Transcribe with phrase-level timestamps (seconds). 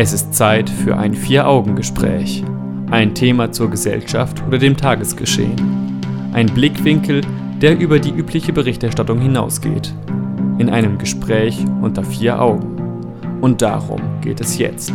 [0.00, 2.44] Es ist Zeit für ein Vier-Augen-Gespräch.
[2.88, 6.00] Ein Thema zur Gesellschaft oder dem Tagesgeschehen.
[6.32, 7.22] Ein Blickwinkel,
[7.60, 9.92] der über die übliche Berichterstattung hinausgeht.
[10.58, 12.76] In einem Gespräch unter vier Augen.
[13.40, 14.92] Und darum geht es jetzt.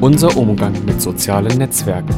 [0.00, 2.14] Unser Umgang mit sozialen Netzwerken.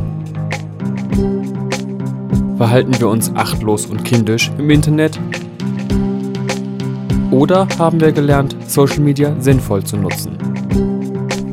[2.57, 5.19] Verhalten wir uns achtlos und kindisch im Internet?
[7.33, 10.50] Oder haben wir gelernt, Social Media sinnvoll zu nutzen?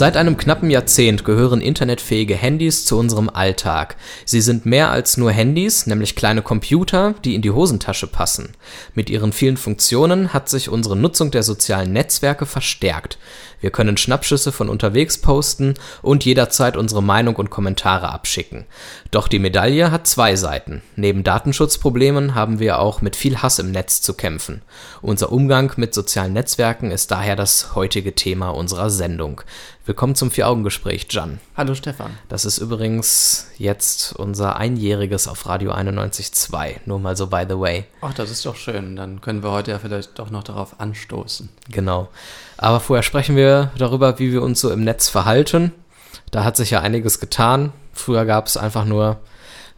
[0.00, 3.96] Seit einem knappen Jahrzehnt gehören internetfähige Handys zu unserem Alltag.
[4.24, 8.52] Sie sind mehr als nur Handys, nämlich kleine Computer, die in die Hosentasche passen.
[8.94, 13.18] Mit ihren vielen Funktionen hat sich unsere Nutzung der sozialen Netzwerke verstärkt.
[13.60, 18.64] Wir können Schnappschüsse von unterwegs posten und jederzeit unsere Meinung und Kommentare abschicken.
[19.10, 20.80] Doch die Medaille hat zwei Seiten.
[20.96, 24.62] Neben Datenschutzproblemen haben wir auch mit viel Hass im Netz zu kämpfen.
[25.02, 29.42] Unser Umgang mit sozialen Netzwerken ist daher das heutige Thema unserer Sendung.
[29.90, 31.40] Willkommen zum Vier-Augen-Gespräch, Jan.
[31.56, 32.12] Hallo Stefan.
[32.28, 36.76] Das ist übrigens jetzt unser Einjähriges auf Radio 91.2.
[36.86, 37.86] Nur mal so by the way.
[38.00, 38.94] Ach, das ist doch schön.
[38.94, 41.48] Dann können wir heute ja vielleicht doch noch darauf anstoßen.
[41.70, 42.08] Genau.
[42.56, 45.72] Aber vorher sprechen wir darüber, wie wir uns so im Netz verhalten.
[46.30, 47.72] Da hat sich ja einiges getan.
[47.92, 49.18] Früher gab es einfach nur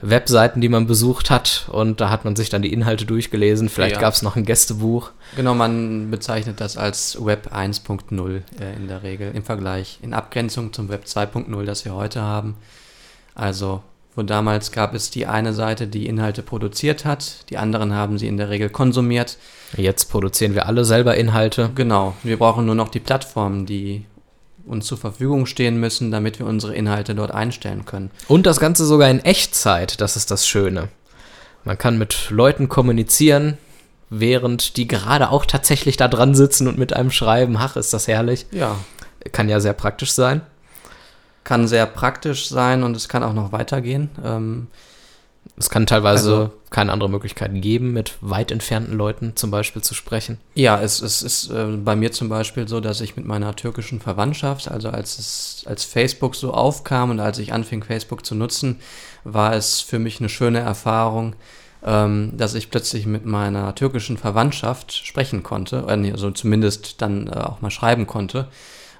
[0.02, 3.68] Webseiten, die man besucht hat und da hat man sich dann die Inhalte durchgelesen.
[3.68, 4.00] Vielleicht ja.
[4.00, 5.12] gab es noch ein Gästebuch.
[5.36, 10.72] Genau, man bezeichnet das als Web 1.0 äh, in der Regel im Vergleich, in Abgrenzung
[10.72, 12.56] zum Web 2.0, das wir heute haben.
[13.34, 13.82] Also,
[14.14, 18.26] wo damals gab es die eine Seite, die Inhalte produziert hat, die anderen haben sie
[18.26, 19.38] in der Regel konsumiert.
[19.76, 21.70] Jetzt produzieren wir alle selber Inhalte.
[21.74, 24.04] Genau, wir brauchen nur noch die Plattformen, die
[24.66, 28.10] uns zur Verfügung stehen müssen, damit wir unsere Inhalte dort einstellen können.
[28.28, 30.88] Und das Ganze sogar in Echtzeit, das ist das Schöne.
[31.64, 33.58] Man kann mit Leuten kommunizieren,
[34.10, 37.56] während die gerade auch tatsächlich da dran sitzen und mit einem schreiben.
[37.56, 38.46] Ach, ist das herrlich.
[38.50, 38.76] Ja.
[39.30, 40.42] Kann ja sehr praktisch sein.
[41.44, 44.10] Kann sehr praktisch sein und es kann auch noch weitergehen.
[44.24, 44.66] Ähm,
[45.56, 49.94] es kann teilweise also, keine andere Möglichkeit geben, mit weit entfernten Leuten zum Beispiel zu
[49.94, 50.38] sprechen.
[50.54, 54.00] Ja, es, es ist äh, bei mir zum Beispiel so, dass ich mit meiner türkischen
[54.00, 58.80] Verwandtschaft, also als es als Facebook so aufkam und als ich anfing, Facebook zu nutzen,
[59.24, 61.36] war es für mich eine schöne Erfahrung,
[61.84, 67.60] ähm, dass ich plötzlich mit meiner türkischen Verwandtschaft sprechen konnte, also zumindest dann äh, auch
[67.60, 68.48] mal schreiben konnte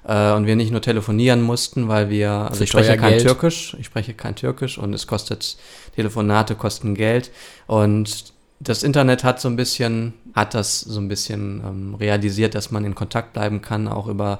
[0.07, 3.85] äh, und wir nicht nur telefonieren mussten, weil wir, also ich spreche kein Türkisch, ich
[3.85, 5.57] spreche kein Türkisch und es kostet,
[5.95, 7.31] Telefonate kosten Geld
[7.67, 12.71] und das Internet hat so ein bisschen, hat das so ein bisschen ähm, realisiert, dass
[12.71, 14.39] man in Kontakt bleiben kann, auch über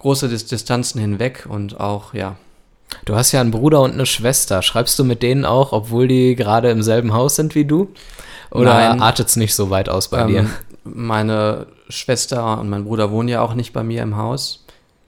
[0.00, 2.36] große Distanzen hinweg und auch, ja.
[3.04, 4.62] Du hast ja einen Bruder und eine Schwester.
[4.62, 7.88] Schreibst du mit denen auch, obwohl die gerade im selben Haus sind wie du?
[8.50, 10.50] Oder artet es nicht so weit aus bei ähm, dir?
[10.82, 14.59] Meine Schwester und mein Bruder wohnen ja auch nicht bei mir im Haus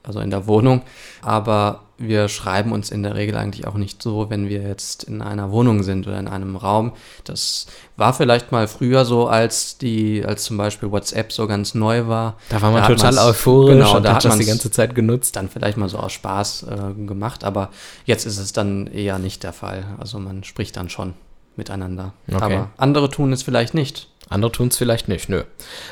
[0.03, 0.83] also in der Wohnung.
[1.23, 5.23] Aber wir schreiben uns in der Regel eigentlich auch nicht so, wenn wir jetzt in
[5.23, 6.93] einer Wohnung sind oder in einem Raum.
[7.25, 12.09] Das war vielleicht mal früher so, als die, als zum Beispiel WhatsApp so ganz neu
[12.09, 12.37] war.
[12.49, 14.95] Da war man da total euphorisch genau, und da hat man das die ganze Zeit
[14.95, 15.37] genutzt.
[15.37, 17.71] Dann vielleicht mal so aus Spaß äh, gemacht, aber
[18.05, 19.85] jetzt ist es dann eher nicht der Fall.
[19.99, 21.15] Also man spricht dann schon
[21.57, 22.15] miteinander.
[22.29, 22.43] Okay.
[22.43, 24.09] Aber andere tun es vielleicht nicht.
[24.29, 25.43] Andere tun es vielleicht nicht, nö.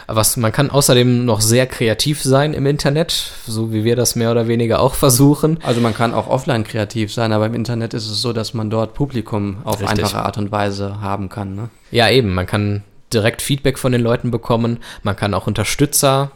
[0.07, 4.31] Was, man kann außerdem noch sehr kreativ sein im Internet, so wie wir das mehr
[4.31, 5.59] oder weniger auch versuchen.
[5.63, 8.71] Also man kann auch offline kreativ sein, aber im Internet ist es so, dass man
[8.71, 10.05] dort Publikum auf Richtig.
[10.05, 11.55] einfache Art und Weise haben kann.
[11.55, 11.71] Ne?
[11.91, 12.33] Ja, eben.
[12.33, 12.83] Man kann
[13.13, 14.79] direkt Feedback von den Leuten bekommen.
[15.03, 16.31] Man kann auch Unterstützer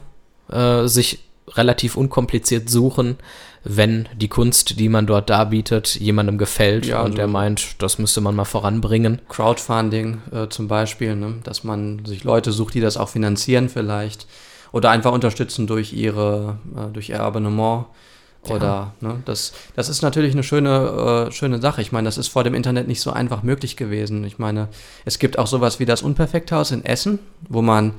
[0.50, 3.16] äh, sich relativ unkompliziert suchen
[3.64, 7.98] wenn die Kunst, die man dort darbietet, jemandem gefällt ja, und also der meint, das
[7.98, 9.20] müsste man mal voranbringen.
[9.28, 11.36] Crowdfunding äh, zum Beispiel, ne?
[11.44, 14.26] dass man sich Leute sucht, die das auch finanzieren vielleicht
[14.72, 17.86] oder einfach unterstützen durch ihre, äh, durch ihr Abonnement.
[18.50, 19.08] Oder, ja.
[19.08, 21.80] ne, das, das ist natürlich eine schöne, äh, schöne Sache.
[21.80, 24.22] Ich meine, das ist vor dem Internet nicht so einfach möglich gewesen.
[24.24, 24.68] Ich meine,
[25.06, 27.94] es gibt auch sowas wie das Unperfekthaus in Essen, wo man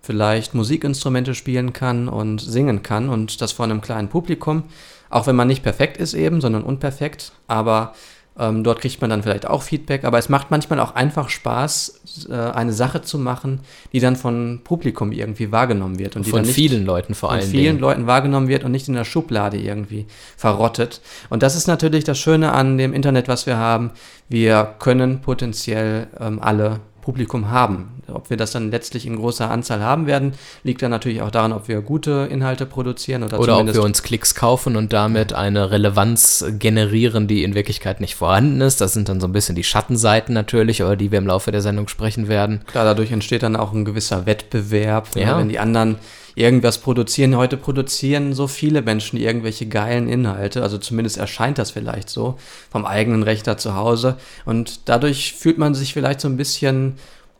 [0.00, 4.64] vielleicht Musikinstrumente spielen kann und singen kann und das vor einem kleinen Publikum.
[5.10, 7.32] Auch wenn man nicht perfekt ist eben, sondern unperfekt.
[7.46, 7.94] Aber
[8.38, 10.04] ähm, dort kriegt man dann vielleicht auch Feedback.
[10.04, 13.60] Aber es macht manchmal auch einfach Spaß, äh, eine Sache zu machen,
[13.92, 16.14] die dann von Publikum irgendwie wahrgenommen wird.
[16.14, 17.42] Und die von vielen Leuten vor allem.
[17.42, 17.78] Von vielen Dingen.
[17.80, 20.06] Leuten wahrgenommen wird und nicht in der Schublade irgendwie
[20.36, 21.00] verrottet.
[21.30, 23.90] Und das ist natürlich das Schöne an dem Internet, was wir haben.
[24.28, 28.02] Wir können potenziell ähm, alle Publikum haben.
[28.12, 31.54] Ob wir das dann letztlich in großer Anzahl haben werden, liegt dann natürlich auch daran,
[31.54, 35.70] ob wir gute Inhalte produzieren oder, oder ob wir uns Klicks kaufen und damit eine
[35.70, 38.82] Relevanz generieren, die in Wirklichkeit nicht vorhanden ist.
[38.82, 41.62] Das sind dann so ein bisschen die Schattenseiten natürlich, über die wir im Laufe der
[41.62, 42.60] Sendung sprechen werden.
[42.66, 45.32] Klar, dadurch entsteht dann auch ein gewisser Wettbewerb, Ja.
[45.32, 45.96] ne, wenn die anderen
[46.38, 47.36] irgendwas produzieren.
[47.36, 52.38] Heute produzieren so viele Menschen irgendwelche geilen Inhalte, also zumindest erscheint das vielleicht so,
[52.70, 54.16] vom eigenen Rechner zu Hause.
[54.44, 56.94] Und dadurch fühlt man sich vielleicht so ein bisschen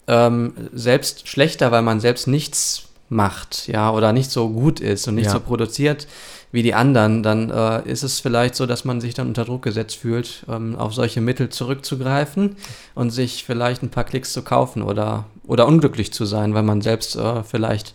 [0.08, 5.14] ähm, selbst schlechter, weil man selbst nichts macht, ja, oder nicht so gut ist und
[5.14, 5.32] nicht Ja.
[5.32, 6.06] so produziert
[6.50, 9.62] wie die anderen, dann äh, ist es vielleicht so, dass man sich dann unter Druck
[9.62, 12.56] gesetzt fühlt, ähm, auf solche Mittel zurückzugreifen
[12.94, 16.80] und sich vielleicht ein paar Klicks zu kaufen oder, oder unglücklich zu sein, weil man
[16.80, 17.94] selbst äh, vielleicht,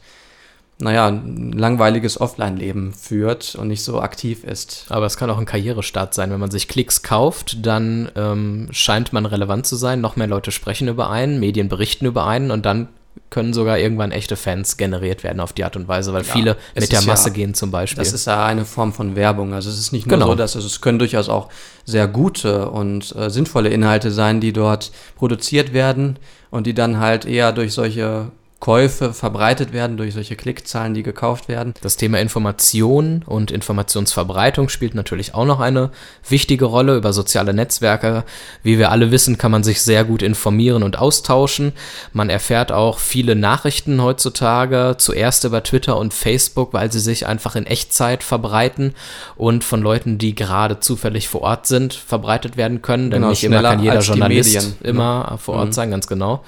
[0.79, 4.85] naja, ein langweiliges Offline-Leben führt und nicht so aktiv ist.
[4.89, 6.31] Aber es kann auch ein Karrierestart sein.
[6.31, 10.01] Wenn man sich Klicks kauft, dann ähm, scheint man relevant zu sein.
[10.01, 12.87] Noch mehr Leute sprechen über einen, Medien berichten über einen und dann
[13.29, 16.57] können sogar irgendwann echte Fans generiert werden auf die Art und Weise, weil Ja, viele
[16.75, 18.03] mit der ist ja- Masse gehen zum Beispiel.
[18.03, 19.53] Das ist ja eine Form von Werbung.
[19.53, 20.29] Also es ist nicht nur Genau.
[20.31, 21.49] so, dass es, es können durchaus auch
[21.85, 26.17] sehr gute und äh, sinnvolle Inhalte sein, die dort produziert werden
[26.49, 28.31] und die dann halt eher durch solche
[28.63, 31.74] Käufe verbreitet werden, durch solche Klickzahlen, die gekauft werden.
[31.81, 35.89] Das Thema Information und Informationsverbreitung spielt natürlich auch noch eine
[36.30, 38.24] wichtige Rolle über soziale Netzwerke.
[38.63, 41.74] Wie wir alle wissen, kann man sich sehr gut informieren und austauschen.
[42.13, 47.57] Man erfährt auch viele Nachrichten heutzutage, zuerst über Twitter und Facebook, weil sie sich einfach
[47.57, 48.95] in Echtzeit verbreiten
[49.36, 53.12] und von Leuten, die gerade zufällig vor Ort sind, verbreitet werden können.
[53.12, 54.88] Denn Genau, nicht immer kann jeder Journalist Medien, ne?
[54.89, 55.74] immer vor Ort Mhm.
[55.74, 56.45] sein, ganz genau.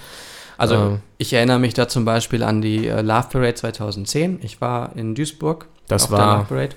[0.57, 0.99] Also Ähm.
[1.17, 4.39] ich erinnere mich da zum Beispiel an die äh, Love Parade 2010.
[4.43, 5.67] Ich war in Duisburg.
[5.87, 6.75] Das war Love Parade.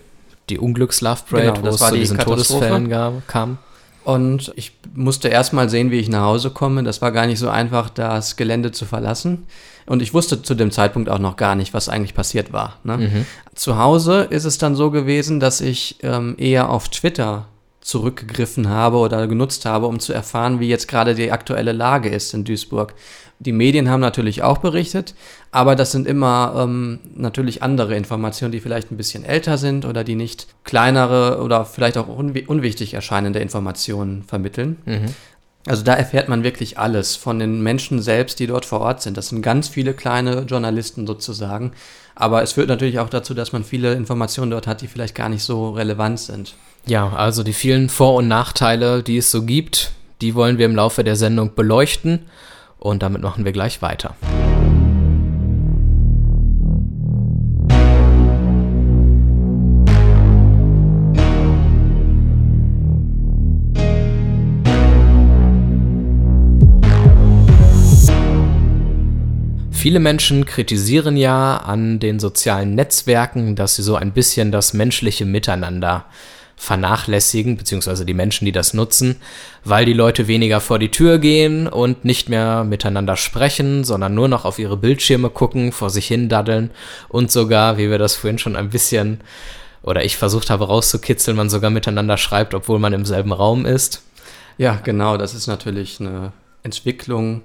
[0.49, 2.19] die Unglücks-Love Parade, Genau, wo das es war zu die diesen.
[2.19, 3.59] Todesfällen gab, kam.
[4.05, 6.83] Und ich musste erstmal sehen, wie ich nach Hause komme.
[6.83, 9.47] Das war gar nicht so einfach, das Gelände zu verlassen.
[9.85, 12.79] Und ich wusste zu dem Zeitpunkt auch noch gar nicht, was eigentlich passiert war.
[12.85, 12.97] Ne?
[12.99, 13.27] Mhm.
[13.55, 17.47] Zu Hause ist es dann so gewesen, dass ich ähm, eher auf Twitter
[17.83, 22.35] zurückgegriffen habe oder genutzt habe, um zu erfahren, wie jetzt gerade die aktuelle Lage ist
[22.35, 22.95] in Duisburg.
[23.41, 25.15] Die Medien haben natürlich auch berichtet,
[25.53, 30.03] aber das sind immer ähm, natürlich andere Informationen, die vielleicht ein bisschen älter sind oder
[30.03, 34.79] die nicht kleinere oder vielleicht auch unwi unwichtig erscheinende Informationen vermitteln.
[34.87, 35.15] Mhm.
[35.67, 39.17] Also da erfährt man wirklich alles von den Menschen selbst, die dort vor Ort sind.
[39.17, 41.73] Das sind ganz viele kleine Journalisten sozusagen.
[42.15, 45.29] Aber es führt natürlich auch dazu, dass man viele Informationen dort hat, die vielleicht gar
[45.29, 46.55] nicht so relevant sind.
[46.87, 49.93] Ja, also die vielen Vor- und Nachteile, die es so gibt,
[50.23, 52.21] die wollen wir im Laufe der Sendung beleuchten
[52.79, 54.15] und damit machen wir gleich weiter.
[69.71, 75.25] Viele Menschen kritisieren ja an den sozialen Netzwerken, dass sie so ein bisschen das menschliche
[75.25, 76.07] Miteinander
[76.59, 79.17] vernachlässigen, beziehungsweise die Menschen, die das nutzen,
[79.65, 84.29] weil die Leute weniger vor die Tür gehen und nicht mehr miteinander sprechen, sondern nur
[84.29, 86.71] noch auf ihre Bildschirme gucken, vor sich hin daddeln
[87.09, 89.21] und sogar, wie wir das vorhin schon ein bisschen
[89.83, 94.03] oder ich versucht habe rauszukitzeln, man sogar miteinander schreibt, obwohl man im selben Raum ist.
[94.59, 96.33] Ja, genau, das ist natürlich eine
[96.63, 97.43] Entwicklung,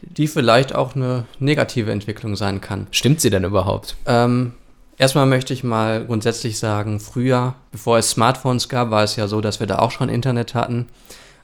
[0.00, 2.86] die vielleicht auch eine negative Entwicklung sein kann.
[2.90, 3.96] Stimmt sie denn überhaupt?
[4.06, 4.52] Ähm,
[4.98, 9.40] erstmal möchte ich mal grundsätzlich sagen, früher, bevor es Smartphones gab, war es ja so,
[9.40, 10.88] dass wir da auch schon Internet hatten.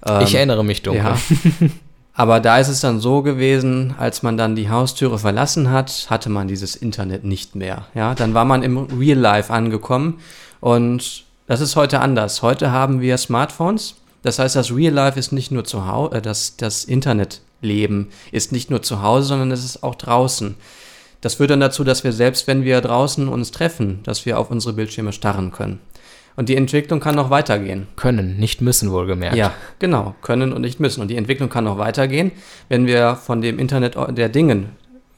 [0.06, 1.04] Ähm, ich erinnere mich dunkel.
[1.04, 1.18] Ja.
[2.14, 6.28] Aber da ist es dann so gewesen, als man dann die Haustüre verlassen hat, hatte
[6.28, 7.86] man dieses Internet nicht mehr.
[7.94, 10.18] Ja, dann war man im Real Life angekommen
[10.60, 12.42] und das ist heute anders.
[12.42, 13.94] Heute haben wir Smartphones.
[14.22, 18.50] Das heißt, das Real Life ist nicht nur zu Hause, äh, das, das Internetleben ist
[18.50, 20.56] nicht nur zu Hause, sondern es ist auch draußen.
[21.20, 24.50] Das führt dann dazu, dass wir selbst, wenn wir draußen uns treffen, dass wir auf
[24.50, 25.80] unsere Bildschirme starren können.
[26.36, 27.88] Und die Entwicklung kann noch weitergehen.
[27.96, 29.36] Können, nicht müssen wohlgemerkt.
[29.36, 31.00] Ja, genau, können und nicht müssen.
[31.00, 32.30] Und die Entwicklung kann noch weitergehen,
[32.68, 34.68] wenn wir von dem Internet der Dingen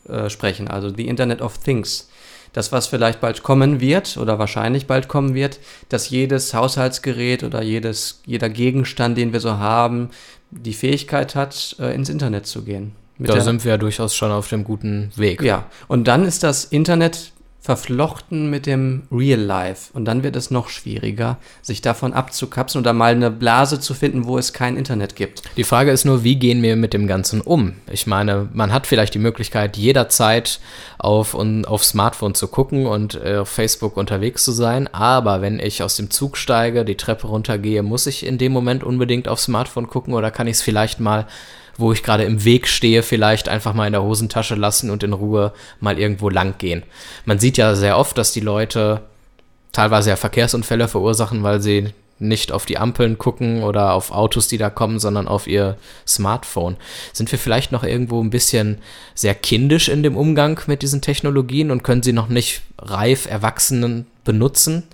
[0.08, 2.08] äh, sprechen, also the Internet of Things.
[2.54, 7.62] Das, was vielleicht bald kommen wird oder wahrscheinlich bald kommen wird, dass jedes Haushaltsgerät oder
[7.62, 10.08] jedes, jeder Gegenstand, den wir so haben,
[10.50, 12.92] die Fähigkeit hat, äh, ins Internet zu gehen.
[13.20, 15.42] Mit Da sind wir ja durchaus schon auf dem guten Weg.
[15.42, 19.90] ja, und dann ist das Internet verflochten mit dem Real Life.
[19.92, 24.24] Und dann wird es noch schwieriger, sich davon abzukapseln oder mal eine Blase zu finden,
[24.24, 25.42] wo es kein Internet gibt.
[25.58, 27.74] Die Frage ist nur, wie gehen wir mit dem Ganzen um?
[27.92, 30.58] Ich meine, man hat vielleicht die Möglichkeit, jederzeit
[30.96, 35.58] auf, und, auf Smartphone zu gucken und äh, auf Facebook unterwegs zu sein, aber wenn
[35.58, 39.38] ich aus dem Zug steige, die Treppe runtergehe, muss ich in dem Moment unbedingt auf
[39.38, 41.26] Smartphone gucken oder kann ich es vielleicht mal
[41.80, 45.12] wo ich gerade im Weg stehe, vielleicht einfach mal in der Hosentasche lassen und in
[45.12, 46.82] Ruhe mal irgendwo lang gehen.
[47.24, 49.02] Man sieht ja sehr oft, dass die Leute
[49.72, 54.58] teilweise ja Verkehrsunfälle verursachen, weil sie nicht auf die Ampeln gucken oder auf Autos, die
[54.58, 56.76] da kommen, sondern auf ihr Smartphone.
[57.12, 58.78] Sind wir vielleicht noch irgendwo ein bisschen
[59.14, 64.06] sehr kindisch in dem Umgang mit diesen Technologien und können sie noch nicht reif Erwachsenen
[64.24, 64.86] benutzen?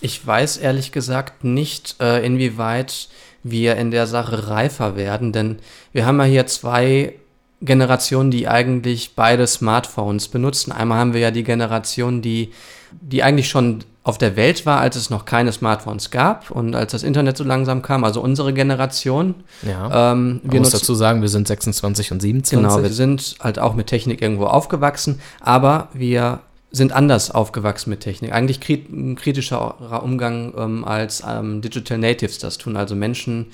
[0.00, 3.08] Ich weiß ehrlich gesagt nicht, äh, inwieweit
[3.42, 5.58] wir in der Sache reifer werden, denn
[5.92, 7.14] wir haben ja hier zwei
[7.62, 10.72] Generationen, die eigentlich beide Smartphones benutzen.
[10.72, 12.52] Einmal haben wir ja die Generation, die,
[12.90, 16.92] die eigentlich schon auf der Welt war, als es noch keine Smartphones gab und als
[16.92, 19.34] das Internet so langsam kam, also unsere Generation.
[19.62, 20.12] Ja.
[20.12, 22.58] Ähm, wir muss dazu sagen, wir sind 26 und 27.
[22.58, 28.00] Genau, wir sind halt auch mit Technik irgendwo aufgewachsen, aber wir sind anders aufgewachsen mit
[28.00, 28.32] Technik.
[28.32, 33.46] Eigentlich ein kritischer Umgang ähm, als ähm, Digital Natives das tun, also Menschen,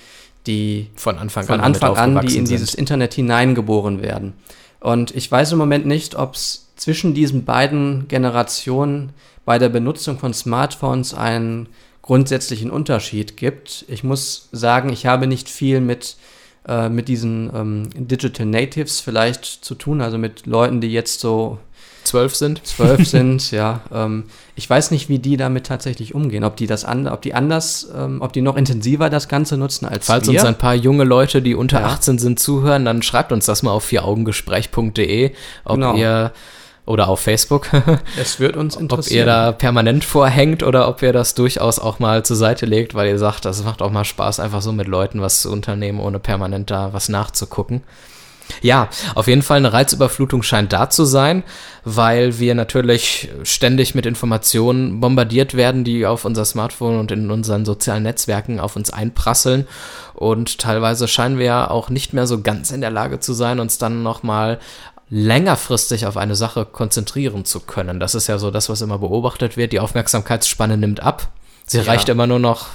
[0.46, 2.50] die von Anfang von an, Anfang an die in sind.
[2.50, 4.34] dieses Internet hineingeboren werden.
[4.80, 9.12] Und ich weiß im Moment nicht, ob es zwischen diesen beiden Generationen
[9.44, 11.68] bei der Benutzung von Smartphones einen
[12.02, 13.84] grundsätzlichen Unterschied gibt.
[13.88, 16.16] Ich muss sagen, ich habe nicht viel mit,
[16.68, 21.58] äh, mit diesen ähm, Digital Natives vielleicht zu tun, also mit Leuten, die jetzt so
[22.06, 22.66] zwölf sind.
[22.66, 23.80] Zwölf sind, ja.
[23.92, 26.44] Ähm, ich weiß nicht, wie die damit tatsächlich umgehen.
[26.44, 29.86] Ob die das an, ob die anders, ähm, ob die noch intensiver das Ganze nutzen
[29.86, 30.40] als Falls wir.
[30.40, 31.86] uns ein paar junge Leute, die unter ja.
[31.86, 35.32] 18 sind, zuhören, dann schreibt uns das mal auf vieraugengespräch.de,
[35.64, 35.94] ob genau.
[35.96, 36.32] ihr
[36.86, 37.68] oder auf Facebook.
[38.20, 39.22] es wird uns interessieren.
[39.22, 42.94] Ob ihr da permanent vorhängt oder ob ihr das durchaus auch mal zur Seite legt,
[42.94, 46.00] weil ihr sagt, das macht auch mal Spaß, einfach so mit Leuten was zu unternehmen,
[46.00, 47.82] ohne permanent da was nachzugucken.
[48.62, 51.42] Ja, auf jeden Fall eine Reizüberflutung scheint da zu sein,
[51.84, 57.64] weil wir natürlich ständig mit Informationen bombardiert werden, die auf unser Smartphone und in unseren
[57.64, 59.66] sozialen Netzwerken auf uns einprasseln.
[60.14, 63.60] Und teilweise scheinen wir ja auch nicht mehr so ganz in der Lage zu sein,
[63.60, 64.58] uns dann nochmal
[65.08, 68.00] längerfristig auf eine Sache konzentrieren zu können.
[68.00, 69.72] Das ist ja so das, was immer beobachtet wird.
[69.72, 71.28] Die Aufmerksamkeitsspanne nimmt ab.
[71.66, 71.84] Sie ja.
[71.84, 72.70] reicht immer nur noch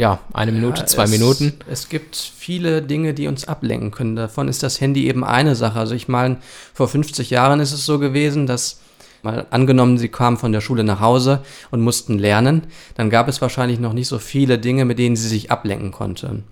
[0.00, 1.52] ja, eine Minute, ja, zwei es, Minuten.
[1.70, 4.16] Es gibt viele Dinge, die uns ablenken können.
[4.16, 5.78] Davon ist das Handy eben eine Sache.
[5.78, 6.38] Also ich meine,
[6.72, 8.80] vor 50 Jahren ist es so gewesen, dass
[9.22, 12.62] mal angenommen, sie kamen von der Schule nach Hause und mussten lernen,
[12.94, 16.44] dann gab es wahrscheinlich noch nicht so viele Dinge, mit denen sie sich ablenken konnten.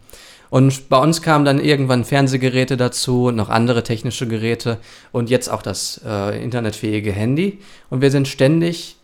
[0.50, 4.76] Und bei uns kamen dann irgendwann Fernsehgeräte dazu, noch andere technische Geräte
[5.10, 7.60] und jetzt auch das äh, internetfähige Handy.
[7.88, 8.97] Und wir sind ständig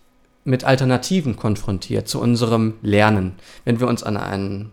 [0.45, 3.33] mit Alternativen konfrontiert zu unserem Lernen.
[3.65, 4.71] Wenn wir uns an ein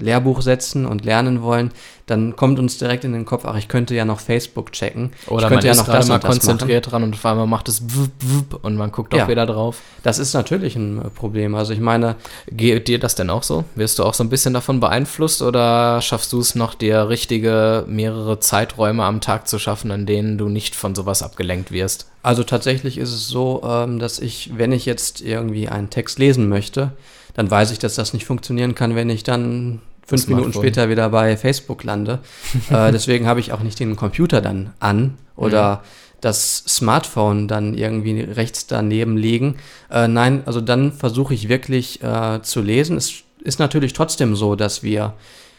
[0.00, 1.70] Lehrbuch setzen und lernen wollen,
[2.06, 5.12] dann kommt uns direkt in den Kopf, ach, ich könnte ja noch Facebook checken.
[5.28, 6.90] Oder ich könnte man ja noch das mal konzentriert machen.
[6.90, 9.80] dran und auf einmal macht es wup, wup und man guckt auch ja, wieder drauf.
[10.02, 11.54] Das ist natürlich ein äh, Problem.
[11.54, 12.16] Also ich meine.
[12.50, 13.64] Geht dir das denn auch so?
[13.74, 17.84] Wirst du auch so ein bisschen davon beeinflusst oder schaffst du es noch, dir richtige
[17.86, 22.06] mehrere Zeiträume am Tag zu schaffen, in denen du nicht von sowas abgelenkt wirst?
[22.22, 26.48] Also tatsächlich ist es so, ähm, dass ich, wenn ich jetzt irgendwie einen Text lesen
[26.48, 26.92] möchte,
[27.34, 29.80] dann weiß ich, dass das nicht funktionieren kann, wenn ich dann
[30.10, 32.18] fünf Minuten später wieder bei Facebook lande.
[32.70, 35.78] äh, deswegen habe ich auch nicht den Computer dann an oder mhm.
[36.20, 39.56] das Smartphone dann irgendwie rechts daneben liegen.
[39.90, 42.96] Äh, nein, also dann versuche ich wirklich äh, zu lesen.
[42.96, 45.14] Es ist natürlich trotzdem so, dass wir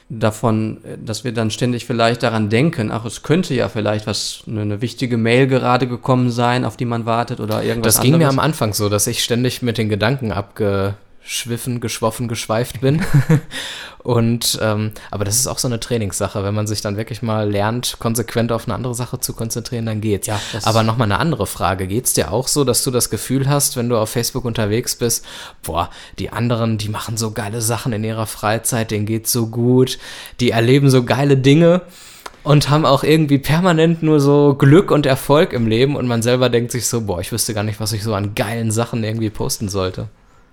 [0.10, 4.62] davon, dass wir dann ständig vielleicht daran denken, ach, es könnte ja vielleicht was, eine,
[4.62, 8.34] eine wichtige Mail gerade gekommen sein, auf die man wartet oder irgendwas Das ging anderes.
[8.36, 13.02] mir am Anfang so, dass ich ständig mit den Gedanken abge schwiffen, geschwoffen, geschweift bin.
[14.04, 16.44] und ähm, aber das ist auch so eine Trainingssache.
[16.44, 20.02] Wenn man sich dann wirklich mal lernt, konsequent auf eine andere Sache zu konzentrieren, dann
[20.02, 20.28] geht's.
[20.28, 21.88] Ja, aber nochmal eine andere Frage.
[21.88, 25.26] Geht's dir auch so, dass du das Gefühl hast, wenn du auf Facebook unterwegs bist,
[25.62, 30.00] boah, die anderen, die machen so geile Sachen in ihrer Freizeit, denen geht's so gut,
[30.40, 31.82] die erleben so geile Dinge
[32.44, 36.50] und haben auch irgendwie permanent nur so Glück und Erfolg im Leben und man selber
[36.50, 39.30] denkt sich so, boah, ich wüsste gar nicht, was ich so an geilen Sachen irgendwie
[39.30, 40.08] posten sollte.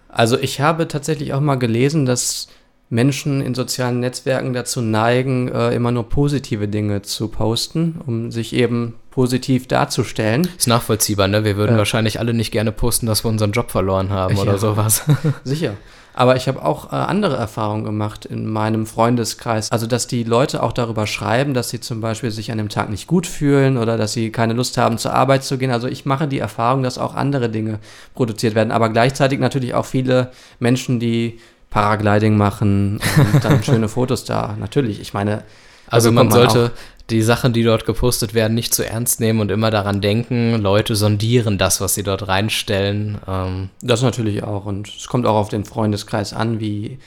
[0.09, 2.49] Also ich habe tatsächlich auch mal gelesen, dass
[2.90, 8.54] Menschen in sozialen Netzwerken dazu neigen, äh, immer nur positive Dinge zu posten, um sich
[8.54, 10.49] eben positiv darzustellen.
[10.57, 11.45] Ist nachvollziehbar, ne?
[11.45, 14.42] Wir würden äh, wahrscheinlich alle nicht gerne posten, dass wir unseren Job verloren haben ja,
[14.42, 15.02] oder sowas.
[15.45, 15.75] Sicher.
[16.14, 19.71] Aber ich habe auch äh, andere Erfahrungen gemacht in meinem Freundeskreis.
[19.71, 22.90] Also, dass die Leute auch darüber schreiben, dass sie zum Beispiel sich an dem Tag
[22.90, 25.71] nicht gut fühlen oder dass sie keine Lust haben, zur Arbeit zu gehen.
[25.71, 27.78] Also, ich mache die Erfahrung, dass auch andere Dinge
[28.14, 28.73] produziert werden.
[28.73, 31.38] Aber gleichzeitig natürlich auch viele Menschen, die
[31.71, 34.57] Paragliding machen und dann schöne Fotos da.
[34.59, 35.43] Natürlich, ich meine.
[35.91, 36.73] Also man, man sollte
[37.11, 40.95] die Sachen, die dort gepostet werden, nicht zu ernst nehmen und immer daran denken, Leute
[40.95, 43.19] sondieren das, was sie dort reinstellen.
[43.27, 44.67] Ähm das natürlich auch.
[44.67, 46.99] Und es kommt auch auf den Freundeskreis an, wie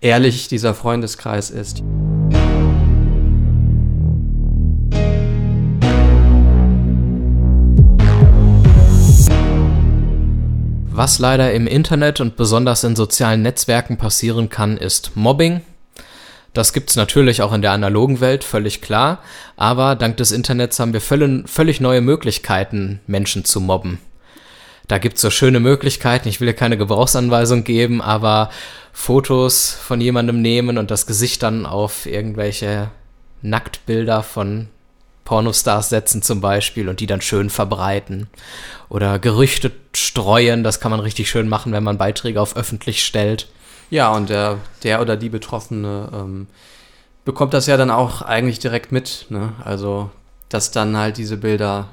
[0.00, 1.82] ehrlich dieser Freundeskreis ist.
[10.98, 15.60] Was leider im Internet und besonders in sozialen Netzwerken passieren kann, ist Mobbing.
[16.54, 19.22] Das gibt es natürlich auch in der analogen Welt, völlig klar.
[19.56, 24.00] Aber dank des Internets haben wir völlig neue Möglichkeiten, Menschen zu mobben.
[24.88, 26.28] Da gibt es so schöne Möglichkeiten.
[26.28, 28.50] Ich will ja keine Gebrauchsanweisung geben, aber
[28.92, 32.90] Fotos von jemandem nehmen und das Gesicht dann auf irgendwelche
[33.42, 34.66] Nacktbilder von
[35.28, 38.28] Pornostars setzen zum Beispiel und die dann schön verbreiten.
[38.88, 43.46] Oder Gerüchte streuen, das kann man richtig schön machen, wenn man Beiträge auf öffentlich stellt.
[43.90, 46.46] Ja, und der, der oder die Betroffene ähm,
[47.26, 49.26] bekommt das ja dann auch eigentlich direkt mit.
[49.28, 49.52] Ne?
[49.62, 50.08] Also,
[50.48, 51.88] dass dann halt diese Bilder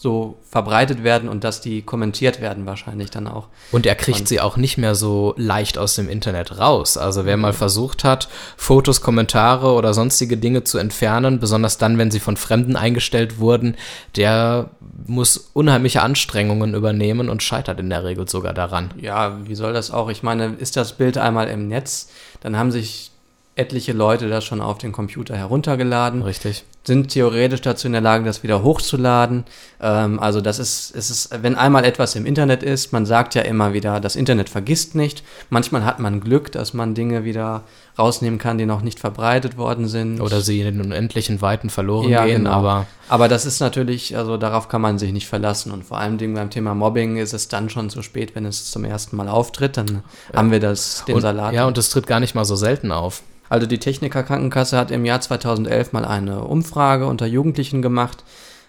[0.00, 3.48] so verbreitet werden und dass die kommentiert werden wahrscheinlich dann auch.
[3.72, 6.96] Und er kriegt und sie auch nicht mehr so leicht aus dem Internet raus.
[6.96, 12.12] Also wer mal versucht hat, Fotos, Kommentare oder sonstige Dinge zu entfernen, besonders dann, wenn
[12.12, 13.74] sie von Fremden eingestellt wurden,
[14.14, 14.70] der
[15.04, 18.92] muss unheimliche Anstrengungen übernehmen und scheitert in der Regel sogar daran.
[19.00, 20.10] Ja, wie soll das auch?
[20.10, 22.08] Ich meine, ist das Bild einmal im Netz,
[22.40, 23.10] dann haben sich
[23.56, 26.22] etliche Leute das schon auf den Computer heruntergeladen.
[26.22, 26.64] Richtig.
[26.88, 29.44] Sind theoretisch dazu in der Lage, das wieder hochzuladen.
[29.78, 33.42] Ähm, also das ist, es ist, wenn einmal etwas im Internet ist, man sagt ja
[33.42, 35.22] immer wieder, das Internet vergisst nicht.
[35.50, 37.64] Manchmal hat man Glück, dass man Dinge wieder
[37.98, 40.22] rausnehmen kann, die noch nicht verbreitet worden sind.
[40.22, 42.44] Oder sie in den unendlichen Weiten verloren ja, gehen.
[42.44, 42.52] Genau.
[42.52, 45.72] Aber, aber das ist natürlich, also darauf kann man sich nicht verlassen.
[45.72, 48.86] Und vor allem beim Thema Mobbing ist es dann schon zu spät, wenn es zum
[48.86, 49.76] ersten Mal auftritt.
[49.76, 49.88] Dann
[50.32, 50.38] ja.
[50.38, 51.52] haben wir das, den und, Salat.
[51.52, 53.22] Ja, und es tritt gar nicht mal so selten auf.
[53.48, 58.24] Also die Techniker Krankenkasse hat im Jahr 2011 mal eine Umfrage unter Jugendlichen gemacht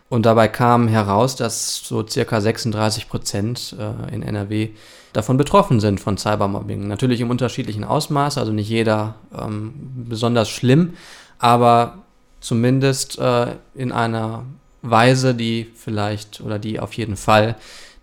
[0.09, 4.69] und dabei kam heraus, dass so circa 36 Prozent äh, in NRW
[5.13, 6.87] davon betroffen sind von Cybermobbing.
[6.87, 9.73] Natürlich im unterschiedlichen Ausmaß, also nicht jeder ähm,
[10.09, 10.93] besonders schlimm,
[11.37, 11.99] aber
[12.41, 14.45] zumindest äh, in einer
[14.81, 17.55] Weise, die vielleicht oder die auf jeden Fall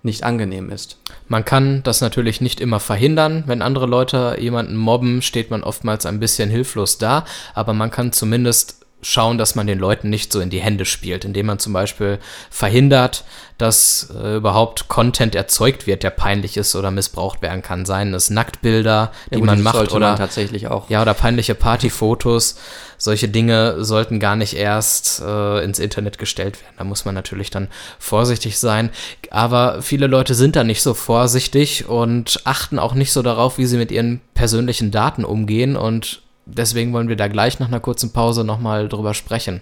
[0.02, 0.98] nicht angenehm ist.
[1.26, 3.44] Man kann das natürlich nicht immer verhindern.
[3.46, 8.12] Wenn andere Leute jemanden mobben, steht man oftmals ein bisschen hilflos da, aber man kann
[8.12, 11.72] zumindest schauen, dass man den Leuten nicht so in die Hände spielt, indem man zum
[11.72, 12.18] Beispiel
[12.50, 13.24] verhindert,
[13.58, 17.86] dass äh, überhaupt Content erzeugt wird, der peinlich ist oder missbraucht werden kann.
[17.86, 20.90] Seien es Nacktbilder, die ja, man macht oder man tatsächlich auch.
[20.90, 22.58] Ja, oder peinliche Partyfotos.
[22.98, 26.74] Solche Dinge sollten gar nicht erst äh, ins Internet gestellt werden.
[26.78, 27.68] Da muss man natürlich dann
[27.98, 28.90] vorsichtig sein.
[29.30, 33.66] Aber viele Leute sind da nicht so vorsichtig und achten auch nicht so darauf, wie
[33.66, 38.12] sie mit ihren persönlichen Daten umgehen und deswegen wollen wir da gleich nach einer kurzen
[38.12, 39.60] Pause nochmal drüber sprechen.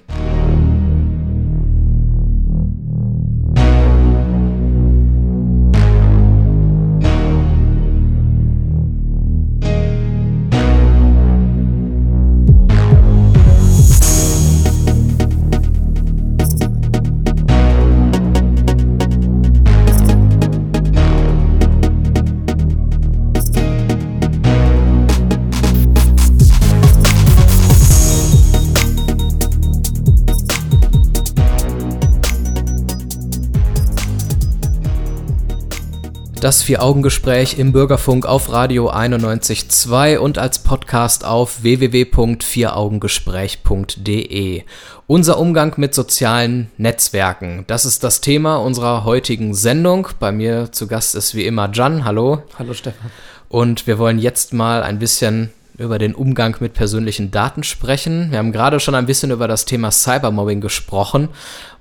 [36.45, 44.63] Das Vier-Augen-Gespräch im Bürgerfunk auf Radio 91.2 und als Podcast auf www.vieraugengespräch.de.
[45.07, 47.65] Unser Umgang mit sozialen Netzwerken.
[47.67, 50.09] Das ist das Thema unserer heutigen Sendung.
[50.21, 52.05] Bei mir zu Gast ist wie immer Jan.
[52.05, 52.43] Hallo.
[52.59, 53.11] Hallo Stefan.
[53.49, 58.33] Und wir wollen jetzt mal ein bisschen über den Umgang mit persönlichen Daten sprechen.
[58.33, 61.31] Wir haben gerade schon ein bisschen über das Thema Cybermobbing gesprochen,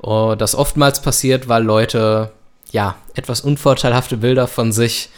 [0.02, 2.32] oh, das oftmals passiert, weil Leute
[2.74, 5.10] ja, etwas unvorteilhafte Bilder von sich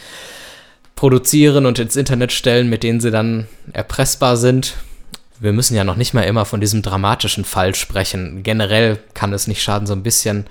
[0.94, 4.74] produzieren und ins Internet stellen, mit denen sie dann erpressbar sind.
[5.40, 8.42] Wir müssen ja noch nicht mal immer von diesem dramatischen Fall sprechen.
[8.42, 10.46] Generell kann es nicht schaden, so ein bisschen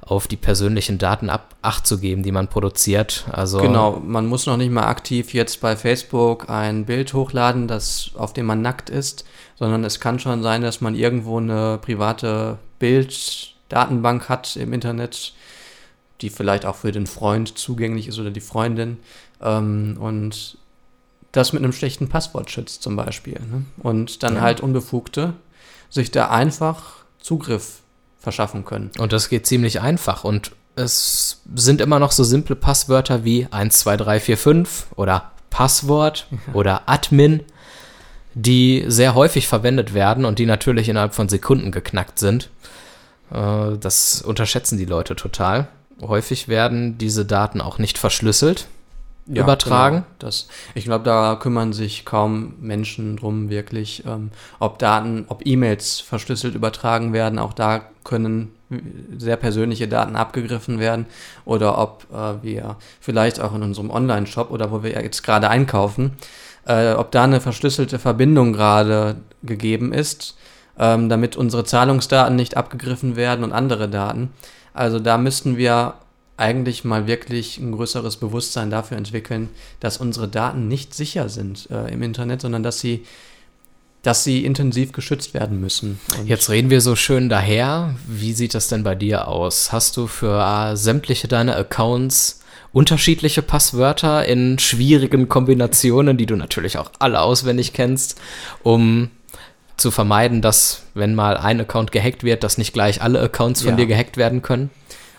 [0.00, 3.26] auf die persönlichen Daten ab Acht zu geben, die man produziert.
[3.30, 8.12] Also genau, man muss noch nicht mal aktiv jetzt bei Facebook ein Bild hochladen, das,
[8.14, 9.26] auf dem man nackt ist,
[9.58, 15.34] sondern es kann schon sein, dass man irgendwo eine private Bilddatenbank hat im Internet,
[16.20, 18.98] die vielleicht auch für den Freund zugänglich ist oder die Freundin
[19.40, 20.58] ähm, und
[21.32, 23.34] das mit einem schlechten Passwort schützt zum Beispiel.
[23.34, 23.64] Ne?
[23.78, 24.40] Und dann ja.
[24.40, 25.34] halt Unbefugte
[25.90, 27.80] sich da einfach Zugriff
[28.18, 28.90] verschaffen können.
[28.98, 34.96] Und das geht ziemlich einfach und es sind immer noch so simple Passwörter wie 12345
[34.96, 36.54] oder Passwort ja.
[36.54, 37.42] oder Admin,
[38.34, 42.50] die sehr häufig verwendet werden und die natürlich innerhalb von Sekunden geknackt sind.
[43.32, 45.68] Äh, das unterschätzen die Leute total
[46.00, 48.68] häufig werden diese Daten auch nicht verschlüsselt
[49.26, 49.96] ja, übertragen.
[49.96, 50.06] Genau.
[50.18, 56.00] Das, ich glaube, da kümmern sich kaum Menschen drum, wirklich, ähm, ob Daten, ob E-Mails
[56.00, 57.38] verschlüsselt übertragen werden.
[57.38, 58.52] Auch da können
[59.16, 61.06] sehr persönliche Daten abgegriffen werden
[61.44, 66.12] oder ob äh, wir vielleicht auch in unserem Online-Shop oder wo wir jetzt gerade einkaufen,
[66.66, 70.36] äh, ob da eine verschlüsselte Verbindung gerade gegeben ist,
[70.78, 74.32] ähm, damit unsere Zahlungsdaten nicht abgegriffen werden und andere Daten.
[74.78, 75.94] Also da müssten wir
[76.36, 79.48] eigentlich mal wirklich ein größeres Bewusstsein dafür entwickeln,
[79.80, 83.04] dass unsere Daten nicht sicher sind äh, im Internet, sondern dass sie
[84.02, 85.98] dass sie intensiv geschützt werden müssen.
[86.16, 87.96] Und Jetzt reden wir so schön daher.
[88.06, 89.72] Wie sieht das denn bei dir aus?
[89.72, 92.40] Hast du für äh, sämtliche deine Accounts
[92.72, 98.20] unterschiedliche Passwörter in schwierigen Kombinationen, die du natürlich auch alle auswendig kennst,
[98.62, 99.10] um
[99.78, 103.70] zu vermeiden, dass, wenn mal ein Account gehackt wird, dass nicht gleich alle Accounts von
[103.70, 103.76] ja.
[103.76, 104.70] dir gehackt werden können?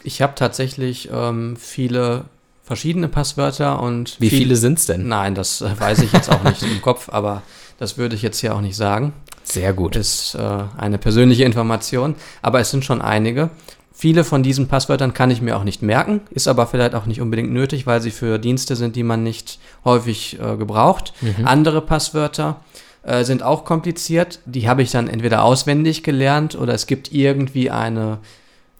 [0.04, 2.26] Ich habe tatsächlich ähm, viele
[2.64, 4.18] verschiedene Passwörter und.
[4.20, 5.08] Wie viel, viele sind es denn?
[5.08, 7.42] Nein, das äh, weiß ich jetzt auch nicht im Kopf, aber
[7.78, 9.14] das würde ich jetzt hier auch nicht sagen.
[9.44, 9.96] Sehr gut.
[9.96, 13.50] Ist äh, eine persönliche Information, aber es sind schon einige.
[13.94, 17.20] Viele von diesen Passwörtern kann ich mir auch nicht merken, ist aber vielleicht auch nicht
[17.20, 21.14] unbedingt nötig, weil sie für Dienste sind, die man nicht häufig äh, gebraucht.
[21.22, 21.46] Mhm.
[21.46, 22.62] Andere Passwörter
[23.04, 24.40] äh, sind auch kompliziert.
[24.46, 28.20] Die habe ich dann entweder auswendig gelernt oder es gibt irgendwie eine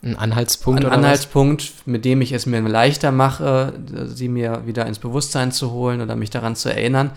[0.02, 0.86] ein Anhaltspunkt.
[0.86, 1.88] Ein Anhaltspunkt, was?
[1.88, 3.74] mit dem ich es mir leichter mache,
[4.06, 7.12] sie mir wieder ins Bewusstsein zu holen oder mich daran zu erinnern.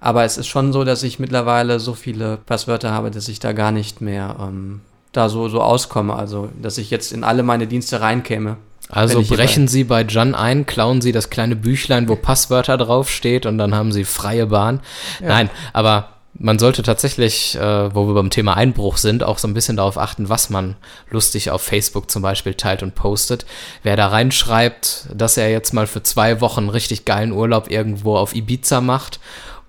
[0.00, 3.52] Aber es ist schon so, dass ich mittlerweile so viele Passwörter habe, dass ich da
[3.52, 4.80] gar nicht mehr ähm,
[5.12, 6.14] da so, so auskomme.
[6.14, 8.56] Also, dass ich jetzt in alle meine Dienste reinkäme.
[8.88, 13.44] Also brechen bei Sie bei Jan ein, klauen Sie das kleine Büchlein, wo Passwörter draufsteht
[13.44, 14.80] und dann haben Sie freie Bahn.
[15.20, 15.28] Ja.
[15.28, 19.54] Nein, aber man sollte tatsächlich, äh, wo wir beim Thema Einbruch sind, auch so ein
[19.54, 20.76] bisschen darauf achten, was man
[21.10, 23.46] lustig auf Facebook zum Beispiel teilt und postet.
[23.82, 28.34] Wer da reinschreibt, dass er jetzt mal für zwei Wochen richtig geilen Urlaub irgendwo auf
[28.34, 29.18] Ibiza macht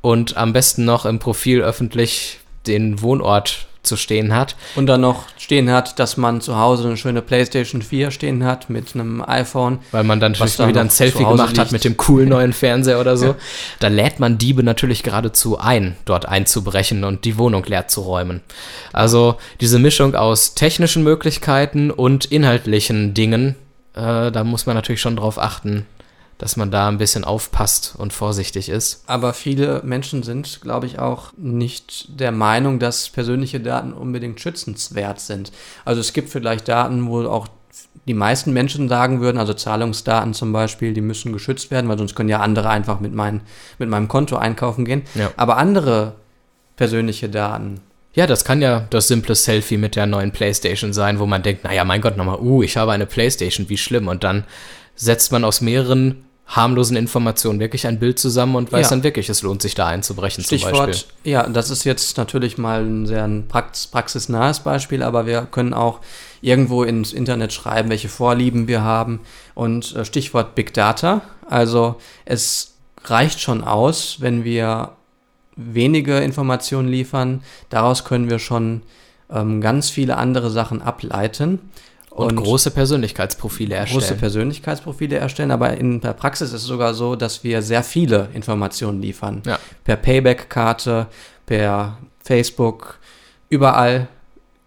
[0.02, 4.56] und am besten noch im Profil öffentlich den Wohnort zu stehen hat.
[4.75, 8.69] Und dann noch stehen hat, dass man zu Hause eine schöne PlayStation 4 stehen hat
[8.69, 9.80] mit einem iPhone.
[9.91, 11.60] Weil man dann vielleicht wieder ein Selfie gemacht liegt.
[11.60, 13.25] hat mit dem coolen neuen Fernseher oder so.
[13.25, 13.36] Ja.
[13.80, 18.41] Da lädt man Diebe natürlich geradezu ein, dort einzubrechen und die Wohnung leer zu räumen.
[18.93, 23.56] Also diese Mischung aus technischen Möglichkeiten und inhaltlichen Dingen,
[23.95, 25.86] äh, da muss man natürlich schon drauf achten,
[26.39, 29.04] dass man da ein bisschen aufpasst und vorsichtig ist.
[29.08, 35.19] Aber viele Menschen sind, glaube ich, auch nicht der Meinung, dass persönliche Daten unbedingt schützenswert
[35.19, 35.52] sind.
[35.86, 37.47] Also es gibt vielleicht Daten, wo auch
[38.08, 42.15] die meisten Menschen sagen würden, also Zahlungsdaten zum Beispiel, die müssen geschützt werden, weil sonst
[42.15, 43.41] können ja andere einfach mit, mein,
[43.78, 45.04] mit meinem Konto einkaufen gehen.
[45.15, 45.32] Ja.
[45.36, 46.15] Aber andere
[46.78, 47.82] persönliche Daten,
[48.13, 51.65] ja, das kann ja das simple Selfie mit der neuen PlayStation sein, wo man denkt,
[51.65, 54.08] naja, mein Gott, nochmal, uh, ich habe eine PlayStation, wie schlimm.
[54.08, 54.45] Und dann
[54.95, 58.89] setzt man aus mehreren harmlosen Informationen wirklich ein Bild zusammen und weiß ja.
[58.89, 61.31] dann wirklich, es lohnt sich da einzubrechen Stichwort, zum Beispiel.
[61.31, 65.75] Ja, das ist jetzt natürlich mal ein sehr ein prax praxisnahes Beispiel, aber wir können
[65.75, 65.99] auch
[66.41, 69.19] irgendwo ins Internet schreiben, welche Vorlieben wir haben
[69.53, 71.21] und äh, Stichwort Big Data.
[71.47, 74.93] Also es reicht schon aus, wenn wir
[75.55, 77.43] wenige Informationen liefern.
[77.69, 78.81] Daraus können wir schon
[79.29, 81.59] ähm, ganz viele andere Sachen ableiten.
[82.19, 84.01] Und, und, große Persönlichkeitsprofile erstellen.
[84.01, 88.29] Große Persönlichkeitsprofile erstellen, aber in der Praxis ist es sogar so, dass wir sehr viele
[88.34, 89.41] Informationen liefern.
[89.45, 89.58] Ja.
[89.84, 91.08] Per Payback-Karte,
[91.45, 92.99] per Facebook,
[93.49, 94.08] überall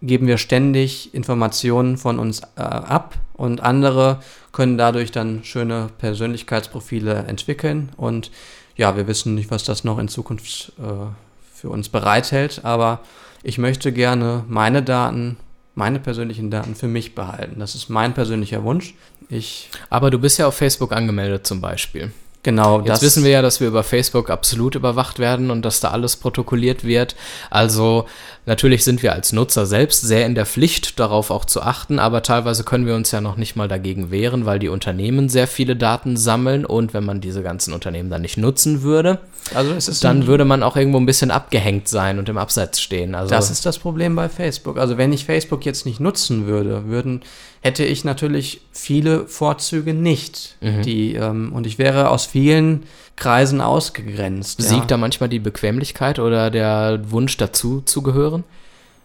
[0.01, 7.25] geben wir ständig Informationen von uns äh, ab und andere können dadurch dann schöne Persönlichkeitsprofile
[7.29, 8.31] entwickeln und
[8.77, 11.07] ja, wir wissen nicht, was das noch in Zukunft äh,
[11.55, 13.01] für uns bereithält, aber
[13.43, 15.37] ich möchte gerne meine Daten
[15.75, 17.61] meine persönlichen Daten für mich behalten.
[17.61, 18.95] Das ist mein persönlicher Wunsch.
[19.29, 22.13] Ich Aber du bist ja auf Facebook angemeldet zum Beispiel.
[22.45, 22.81] Genau.
[22.81, 26.17] Jetzt wissen wir ja, dass wir über Facebook absolut überwacht werden und dass da alles
[26.17, 27.15] protokolliert wird.
[27.51, 28.07] Also
[28.47, 32.23] natürlich sind wir als Nutzer selbst sehr in der Pflicht, darauf auch zu achten, aber
[32.25, 35.77] teilweise können wir uns ja noch nicht mal dagegen wehren, weil die Unternehmen sehr viele
[35.77, 39.21] Daten sammeln und wenn man diese ganzen Unternehmen dann nicht nutzen würde,
[39.55, 43.15] also dann würde man auch irgendwo ein bisschen abgehängt sein und im Abseits stehen.
[43.15, 44.79] Also das ist das Problem bei Facebook.
[44.79, 47.23] Also wenn ich Facebook jetzt nicht nutzen würde, würden
[47.63, 50.57] hätte ich natürlich viele Vorzüge nicht.
[50.61, 50.83] Mhm.
[50.83, 52.85] Die, ähm, und ich wäre aus vielen
[53.17, 54.63] Kreisen ausgegrenzt.
[54.63, 54.87] Siegt ja.
[54.87, 58.43] da manchmal die Bequemlichkeit oder der Wunsch dazu zu gehören?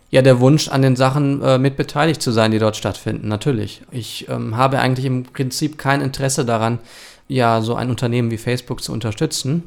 [0.09, 3.81] Ja, der Wunsch, an den Sachen äh, mit beteiligt zu sein, die dort stattfinden, natürlich.
[3.91, 6.79] Ich ähm, habe eigentlich im Prinzip kein Interesse daran,
[7.27, 9.63] ja, so ein Unternehmen wie Facebook zu unterstützen.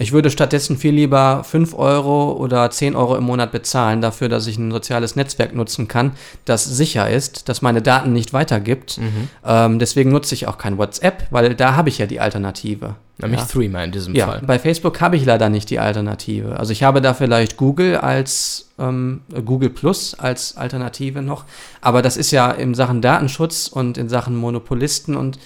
[0.00, 4.46] Ich würde stattdessen viel lieber 5 Euro oder 10 Euro im Monat bezahlen dafür, dass
[4.46, 6.12] ich ein soziales Netzwerk nutzen kann,
[6.46, 8.96] das sicher ist, das meine Daten nicht weitergibt.
[8.96, 9.28] Mhm.
[9.44, 12.94] Ähm, deswegen nutze ich auch kein WhatsApp, weil da habe ich ja die Alternative.
[13.18, 13.46] Nämlich ja.
[13.46, 14.42] Threema in diesem Ja, Fall.
[14.46, 16.58] bei Facebook habe ich leider nicht die Alternative.
[16.58, 21.44] Also ich habe da vielleicht Google als ähm, Google Plus als Alternative noch,
[21.82, 25.38] aber das ist ja in Sachen Datenschutz und in Sachen Monopolisten und